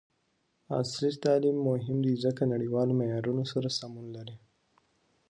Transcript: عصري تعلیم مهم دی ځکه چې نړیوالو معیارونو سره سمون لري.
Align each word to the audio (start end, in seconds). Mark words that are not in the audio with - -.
عصري 0.77 1.09
تعلیم 1.25 1.57
مهم 1.69 1.97
دی 2.05 2.13
ځکه 2.23 2.43
چې 2.45 2.49
نړیوالو 2.53 2.97
معیارونو 2.99 3.43
سره 3.53 3.67
سمون 3.79 4.05
لري. 4.15 4.35